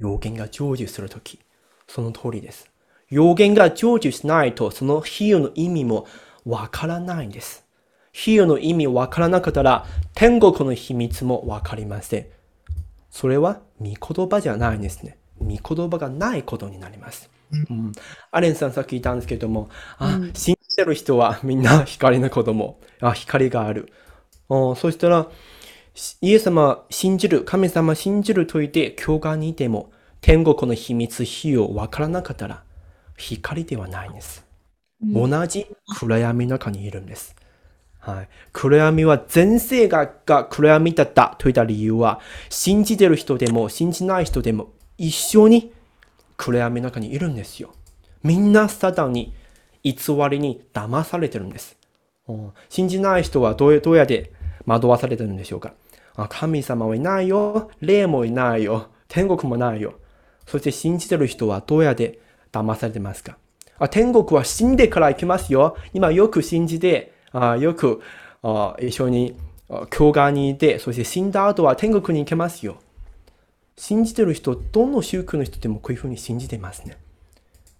[0.00, 1.38] 予言が成就するとき。
[1.86, 2.68] その通りです。
[3.10, 6.08] 予言が成就しないと、その比喩の意味も
[6.44, 7.64] わからないんです。
[8.12, 12.26] 比喩の意味わからなかったら、天国の秘密もわかりません。
[13.10, 15.16] それは、御言葉じゃないんですね。
[15.38, 17.30] 御言葉がないことになります。
[17.52, 17.92] うん、
[18.32, 22.80] アレンさんさっき言ったんですけども、あ、信じてる人はみんな光の子供。
[23.00, 23.92] あ、光がある。
[24.48, 25.28] あそしたら、
[26.20, 32.62] イエス様信じる、神様信じると言って、教会にいても、天国の秘密、費用わからなかったら、
[33.16, 34.44] 光ではないんです。
[35.02, 35.66] 同じ
[35.98, 37.36] 暗闇の中にいるんです。
[37.98, 38.28] はい。
[38.52, 45.72] 暗闇は全世界が暗闇だったといった理由は、信じてる人でも信じない人でも一緒に
[46.36, 47.72] 暗闇の中にいるんですよ。
[48.22, 49.34] みんなサタンに
[49.84, 49.94] 偽
[50.30, 51.76] りに騙されてるんです。
[52.68, 54.32] 信じない人はどうやどうやって
[54.66, 55.74] 惑わされてるんでしょうか
[56.30, 57.70] 神様はいないよ。
[57.80, 58.88] 霊もいないよ。
[59.08, 59.94] 天国もないよ。
[60.46, 62.20] そして信じてる人はどうやって
[62.52, 63.36] 騙されてますか
[63.78, 65.76] あ天国は死んでから行きますよ。
[65.92, 68.00] 今よく信じて、あよく
[68.42, 69.36] あ一緒に
[69.90, 72.76] 教会にいて、そして死んだ後は天国に行けますよ。
[73.76, 76.96] 信じてる人、どの宗教の人でもこういうふうに信じてますね。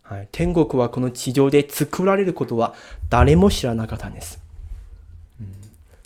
[0.05, 2.75] はい、天国はこの地上で作られることは
[3.09, 4.39] 誰も知らなかったんです。
[5.41, 5.55] うん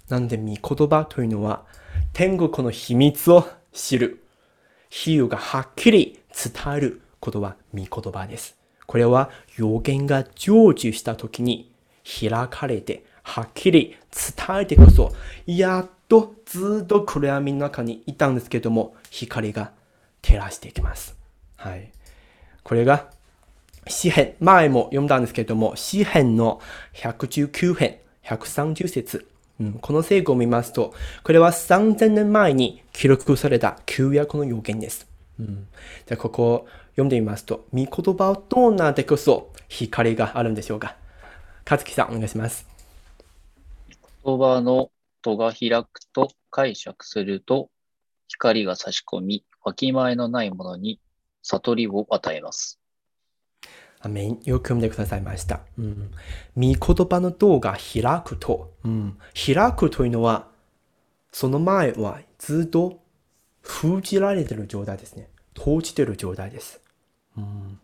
[0.09, 1.65] なので、御言葉というのは
[2.13, 4.25] 天国の秘密を知る。
[4.89, 8.57] 比喩がはっきり伝えることは御言葉です。
[8.87, 11.71] これは予言が成就した時に
[12.03, 13.97] 開かれてはっきり
[14.47, 15.13] 伝えてこそ、
[15.45, 19.73] やっとずっと暗闇の中にいたんですけども、光が
[20.23, 21.17] 照らしていきます。
[21.57, 21.93] はい。
[22.63, 23.11] これが
[23.89, 26.61] 詩編、前も読んだんですけれども、詩編の
[26.95, 29.29] 119編、130節、
[29.61, 35.07] うん、この聖句を見ますと、これは3000年前に記録された旧約の予言です。
[35.41, 35.69] うん、
[36.07, 40.97] じゃあ、ここを読んでみますと、御言葉をどうなってこそ光があるんでしょうか。
[41.69, 42.67] 和樹さん、お願いします。
[44.25, 44.91] 言葉の
[45.23, 47.71] 戸が開くと解釈すると、
[48.29, 51.01] 光が差し込み、わきまえのないものに
[51.43, 52.78] 悟りを与えます。
[54.01, 54.41] アメン。
[54.45, 55.61] よく読んでくださいました。
[55.79, 56.11] うん。
[56.57, 59.19] 御言葉の道が開くと、うん。
[59.35, 60.49] 開くというのは、
[61.33, 63.01] その前はずっと
[63.61, 65.29] 封じられてる状態ですね。
[65.57, 66.81] 閉じてる状態です。
[67.37, 67.79] うん。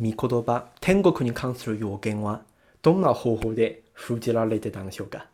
[0.00, 2.42] 御言葉、天国に関する予言は、
[2.82, 5.26] どんな方法で封じられてたんでしょうか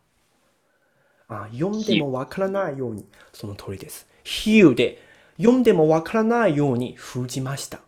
[1.29, 4.07] あ読んでもわからないように、その通りです。
[4.23, 5.01] 比喩で、
[5.37, 7.79] 読んでもわからないように封じました。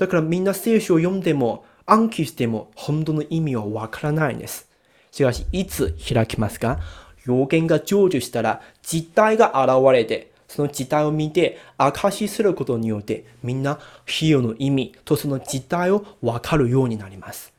[0.00, 4.66] だからみんな聖書を読んでも暗記しても本当の意味はわからないんです。
[5.10, 6.80] しかし、いつ開きますか？
[7.26, 17.52] 予言が成就したら実体が現れて、その実体を見て証しすることによってみんな比喩の意味とその実体をわかるようになります。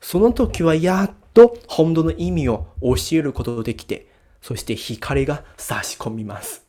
[0.00, 4.06] その時はやっと本当の意味を教えることができて、
[4.40, 6.64] そして光が差し込みます。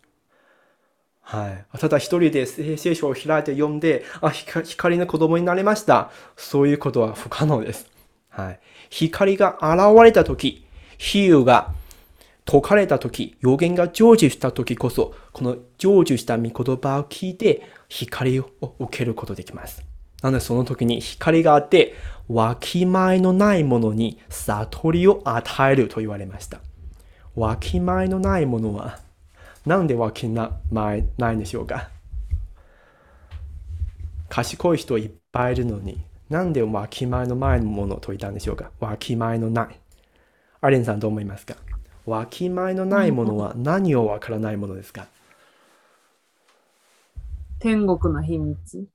[1.30, 1.78] はい。
[1.78, 6.10] ただ一人で聖書を開いて読んで、あ、光の子供になりました。
[6.36, 7.86] そういうことは不可能です。
[8.30, 8.60] はい。
[8.90, 10.66] 光が現れたとき、
[10.98, 11.72] 比喩が
[12.48, 19.84] 解かれたとき、予言が成就したときこそ、この成就した御言葉を聞いて、光を受けることできます。
[20.24, 21.94] なのでその時に光があって、
[22.28, 26.60] わきまえのないものに悟りを与えると言われました。
[27.36, 28.98] わきまえのないものは、
[29.70, 30.60] なんでわきま
[30.96, 31.92] えないんでしょうか？
[34.28, 38.72] 賢い人いっぱいいるのに、なんでわきまえのないものと言ったんでしょうか？
[38.80, 39.80] わきまえのない。
[40.62, 41.56] アレンさんどう思いますか？
[42.08, 45.06] わきまえのないものは 何をわからないものですか？
[47.60, 48.88] 天国の秘密。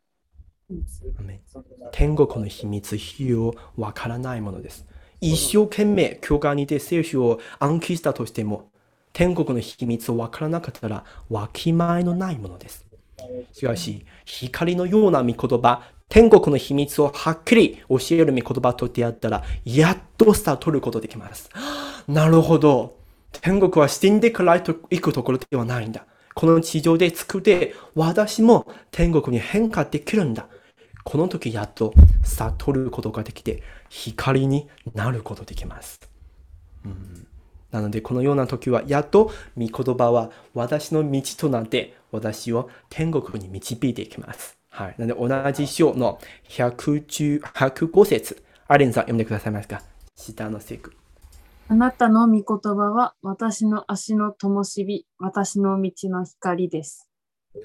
[1.92, 4.84] 天国の秘密、比喩をわからないものです。
[5.20, 8.72] 一生懸命教会にいて聖書を暗記したとしても、
[9.14, 12.84] 天国の秘密をわからなかったら、わきまえのないものです。
[13.52, 21.48] しかし、光のような御言葉、天国の秘密をはっきり教える御言葉と出会ったら、やっとスター取ることできます。
[22.08, 22.96] なるほど。
[23.40, 26.06] 天国は死んでから行くところではないんだ。
[26.34, 30.48] この地上で作って、私も天国に変化できるんだ。
[31.04, 36.00] この時やっと悟ることができて、光になることできます。
[36.84, 37.23] うん
[37.74, 44.56] なので、このような時は、やっと御言葉は私の道となって、私を天国に導いていきます。
[44.70, 44.94] はい。
[44.96, 49.82] なので、同じ章の110 105節、アレンさん読んでくださいますか？
[50.14, 50.92] 下のセク。
[51.66, 57.10] あなたの御言葉は私の足の灯火、私の道の光です。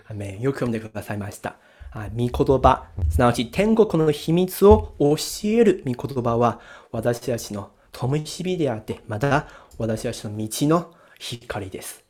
[0.08, 1.58] アメンよく読んでくださいました。
[1.92, 6.60] あ御言葉、すなわち天国の秘密を教える御言葉は
[6.92, 9.48] 私たちの灯火であって、また
[9.80, 12.04] 私たちの道の光です。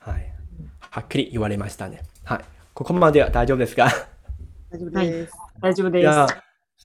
[0.00, 0.32] はい。
[0.80, 2.02] はっきり言われましたね。
[2.24, 2.44] はい。
[2.72, 3.88] ここまでは大丈夫ですか？
[4.70, 5.32] 大丈夫です。
[5.60, 6.02] 大丈夫です。
[6.02, 6.26] いや、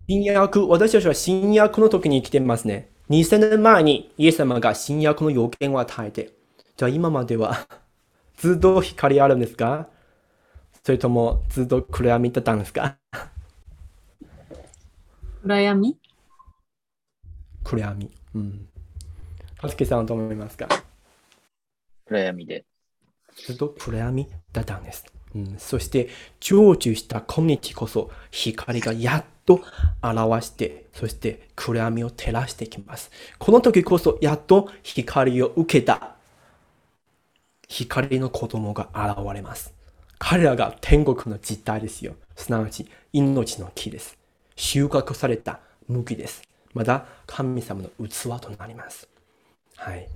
[0.08, 2.92] 新約、私たちは新約の時に生きてますね。
[3.10, 6.34] 2000年前にイエス様が新約の予言を与えて、
[6.76, 7.66] じゃあ今までは
[8.36, 9.88] ずっと光あるんですか？
[10.84, 12.98] それともずっと暗闇だったんですか？
[15.44, 15.98] 暗闇？
[17.64, 18.12] 暗闇。
[18.36, 18.68] うん。
[19.66, 20.68] はつきさんはどう思いますか？
[22.06, 22.66] 暗闇で。
[23.36, 25.06] ずっと暗闇だったんです。
[25.34, 26.08] うん、そして、
[26.40, 29.62] 成就した今日こそ光がやっと
[30.04, 33.10] 表して、そして暗闇を照らしてきます。
[33.40, 36.16] この時こそやっと光を受けた
[37.68, 39.74] 光の子供が現れます。
[40.20, 42.14] 彼らが天国の実態ですよ。
[42.36, 44.16] すなわち命の木です。
[44.56, 46.44] 収穫された麦です。
[46.76, 49.10] また神様の器となります。
[49.76, 50.08] はい。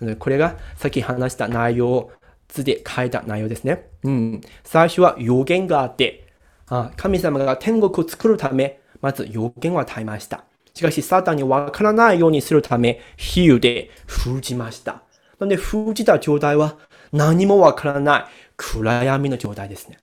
[0.00, 2.12] なのでこれがさっき話した内容を
[2.48, 3.88] 図で書いた内容ですね。
[4.04, 4.40] うん。
[4.64, 6.26] 最初は予言があって、
[6.68, 10.44] あ神様が天国を作るため、まず予言を与えました。
[10.74, 15.02] しかし、サタンにわからないようにするため、比喩で封じました。
[15.38, 16.76] なので、封じた状態は
[17.12, 18.24] 何もわからない
[18.56, 19.98] 暗闇の状態ですね。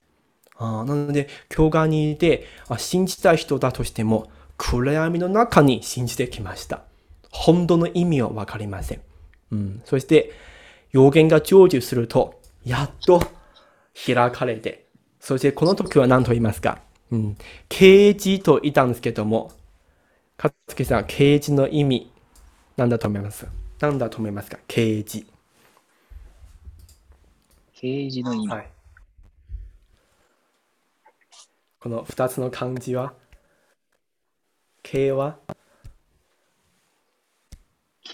[0.58, 6.82] あなので、教会にいてあ信じた人だとしても、暗闇の中に信じてきました。
[7.30, 9.00] 本当の意味はわかりません。
[9.50, 10.32] うん、そして、
[10.92, 13.22] 予言が成就すると、やっと
[14.06, 14.86] 開かれて、
[15.20, 16.80] そしてこの時は何と言いますか、
[17.10, 17.36] うん、
[17.68, 19.52] 啓示と言ったんですけども、
[20.36, 22.10] かつけさん、啓示の意味、
[22.76, 23.46] 何だと思います？
[23.80, 24.58] 何だと思いますか？
[24.68, 25.26] 啓示。
[27.74, 28.48] 啓示の意味。
[28.48, 28.68] はい。
[31.78, 33.14] この二つの漢字は、
[34.82, 35.38] 啓は、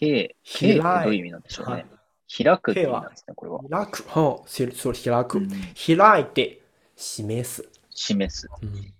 [0.02, 1.86] どういう意味なんでしょうね。
[2.34, 3.84] 開くって意味なんですね、これは。
[3.84, 6.60] 開く、ほう、そ開く、うん開いて
[6.96, 7.68] 示す。
[7.90, 8.48] 示す。
[8.62, 8.92] うん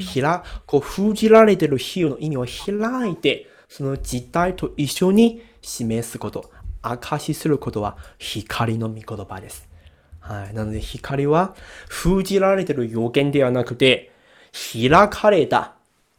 [0.00, 6.50] 開こう封じられている比喩の意味を開いて、その実態と一緒に示すこと、
[6.82, 9.68] 証しすることは光の御言葉です。
[10.20, 10.54] はい。
[10.54, 11.54] なので光は
[11.88, 14.12] 封じられている予言ではなくて、
[14.52, 15.74] 開かれた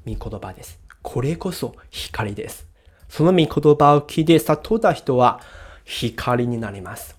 [0.08, 0.80] 御言葉です。
[1.04, 2.69] これこそ光です。
[3.10, 5.42] その御言葉を聞いて悟った人は
[5.84, 7.18] 光になります。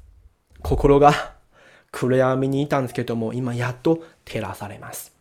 [0.62, 1.34] 心が
[1.90, 5.12] 暗闇にいたんですけども、今やっと照らされます。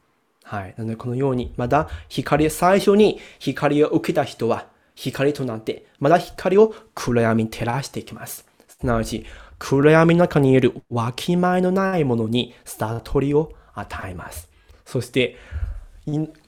[0.44, 0.74] はい。
[0.78, 8.46] なので、このように、まだ光、最初に光を受けた人は、光となって、まだ光を暗闇に照らしていきます。
[8.68, 9.26] すなわち、
[9.58, 14.50] 暗闇の中にいるわきまえのないものに悟りを与えます。
[14.86, 15.38] そして、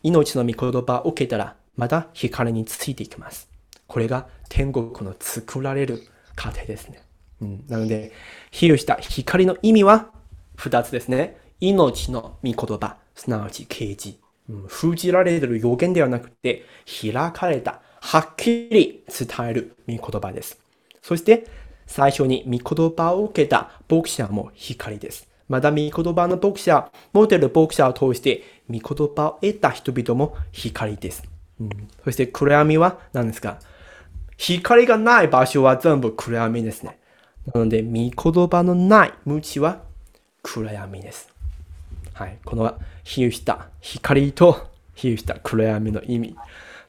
[0.03, 3.50] 命の御言葉を受けたら、また光についていきます。
[3.91, 7.01] これが天国の作られる過程ですね。
[7.41, 8.13] うん、なので、
[8.49, 10.11] 比喩した光の意味は
[10.55, 11.35] 2つですね。
[11.59, 14.17] 命の御言葉、すなわち啓示。
[14.49, 16.63] うん封じられている予言ではなくて、
[17.01, 20.57] 開かれた、はっきり伝える御言葉です。
[21.01, 21.45] そして、
[21.85, 25.27] 最初に御言葉を受けた牧者も光です。
[25.49, 31.23] また、御言葉の牧者、持っている牧者を通して、御言葉を得た人々も光です。
[31.59, 31.69] うん、
[32.05, 33.59] そして、暗闇は何ですか？
[34.41, 36.97] 光がない場所は全部暗闇ですね。
[37.53, 39.83] なので、御言葉のない無知は
[40.41, 41.31] 暗闇です。
[42.13, 42.39] はい。
[42.43, 46.35] この比喩した光と比喩した暗闇の意味。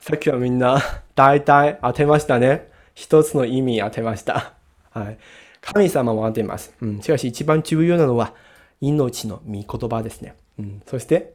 [0.00, 0.80] さっきはみんな
[1.14, 2.70] 大体当てましたね。
[2.94, 4.54] 一つの意味当てました。
[4.90, 5.18] はい。
[5.60, 6.74] 神様も当てます。
[6.80, 7.02] うん。
[7.02, 8.32] しかし一番重要なのは
[8.80, 10.36] 命の御言葉ですね。
[10.58, 10.82] うん。
[10.86, 11.34] そして、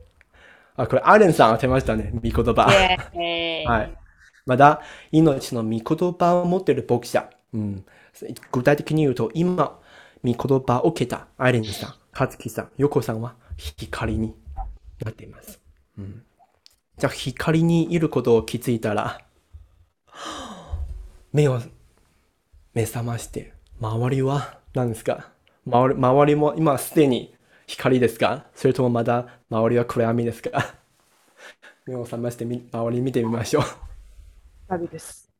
[0.75, 2.11] あ、これアレンさん当てましたね。
[2.15, 2.67] 御言葉。
[3.13, 4.06] えーはい。
[4.47, 4.81] また、
[5.11, 7.29] 命の御言葉を持っている牧者。
[7.53, 7.85] うん。
[8.51, 9.79] 具体的に言うと、今、
[10.23, 10.35] 御言
[10.65, 14.33] 葉を受けたアイレンさん、カズキさん、ヨコさんは光に
[15.05, 15.61] なっています。
[15.99, 16.23] うん。
[16.97, 19.21] じゃあ、光にいることを気づいたら、
[21.31, 21.61] 目を、
[22.73, 25.29] 目覚まして、周りは何ですか？
[25.67, 27.35] 周り周りも今すでに
[27.67, 28.45] 光ですか？
[28.55, 30.75] それともまだ周りは暗闇ですか？
[31.85, 33.63] 目を覚まして周り見てみましょう。
[34.69, 35.31] 光です。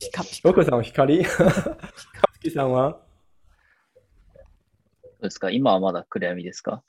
[0.00, 0.48] ピカピカ。
[0.48, 1.24] ヨコさんは光？
[1.24, 2.90] カズキさんは？
[2.90, 2.98] ど
[5.20, 6.82] うですか今はまだ暗闇ですか？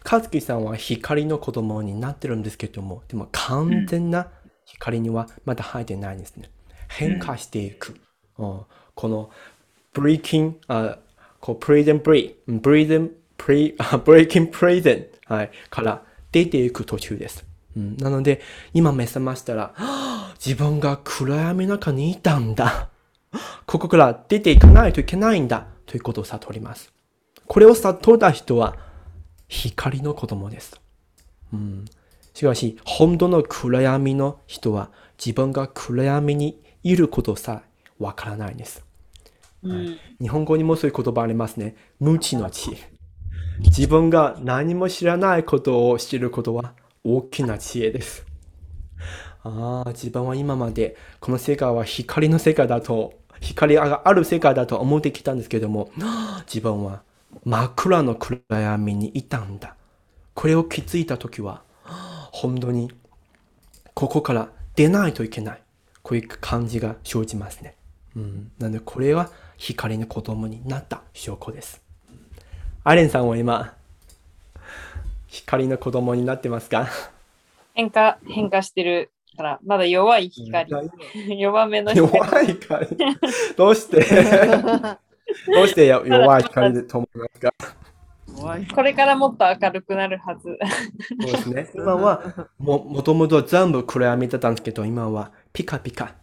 [0.00, 4.28] カズキさんは光の子供になってるんですけども、でも完全な
[4.66, 6.50] 光にはまだ入ってないんですね。
[6.88, 7.98] 変化していく。
[8.36, 8.60] うん
[8.94, 9.30] この
[9.94, 10.98] breaking、あ
[11.40, 17.46] こう prison break、breathing, pre, あ breaking prison、はい、から出ていく途中です。
[17.76, 18.40] うん、なので、
[18.72, 19.74] 今目覚ましたら、は
[20.32, 22.90] あ自分が暗闇の中にいたんだ。
[23.66, 25.66] ここから出ていかないといけないんだ。
[25.86, 26.92] ということを悟ります。
[27.46, 28.76] これを悟った人は、
[29.48, 30.80] 光の子供です。
[31.52, 31.84] うん、
[32.34, 38.84] しかし、本当の暗闇の人は自分が暗闇にいることさえわからないんです。
[39.62, 41.76] うん日本語にもそういう言葉ありますね。
[41.98, 42.76] 無知の知。
[43.60, 46.74] 自分が何も知らないことを知ることは
[47.06, 48.26] 大きな知恵です。
[49.44, 55.90] ああ、自分は今までこの世界は光の世界だと、光がある世界だと思ってきたんですけども、
[56.52, 57.02] 自分は
[57.44, 59.76] 真っ暗の暗闇にいたんだ。
[60.34, 61.62] これを気づいたときは、
[62.32, 62.92] 本当に
[63.94, 65.62] ここから出ないといけない。
[66.02, 67.76] こういう感じが生じますね。
[68.16, 68.52] うん。
[68.58, 71.82] なので、これは光の子供になった証拠です。
[72.84, 73.75] アレンさんは今、
[75.36, 76.88] 光の子供になってますか？
[77.74, 80.72] 変化、変化してるから、まだ弱い光。
[81.38, 82.08] 弱めの光。
[82.08, 82.86] 弱い光？
[83.56, 83.96] どうして？
[85.54, 85.86] どうして？
[85.88, 87.52] 弱い光でと思いますか？
[88.74, 90.58] これからもっと明るくなるはず。
[91.22, 91.70] そうですね。
[91.76, 96.14] 今はも、もともと全部暗闇だったんですけど、今はピカピカ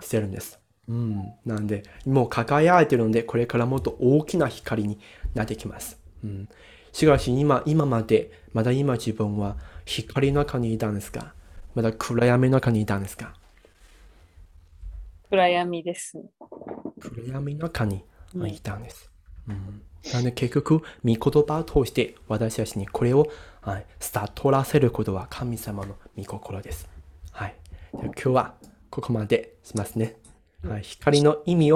[0.00, 0.58] してるんです。
[0.88, 1.32] うん。
[1.46, 4.98] なんで、もう輝いてるので、これからもっと大きな光に
[5.34, 5.98] なってきます。
[6.24, 6.48] うん。
[6.92, 11.34] しかし今、今まで、まだ今自分は光の中にいたんですか？
[11.74, 13.34] まだ暗闇の中にいたんですか？
[15.30, 16.18] 暗闇です。
[17.00, 18.04] 暗闇の中に
[18.46, 19.10] いたんです。
[19.48, 19.82] うん。
[20.12, 23.28] なので結局、御言葉を通して私たちにこれを、
[23.60, 26.88] はい、悟らせることは神様の御心です。
[27.30, 27.54] はい。
[27.92, 28.54] では今日は
[28.90, 30.16] ここまでしますね。
[30.68, 31.70] はい、光の意味を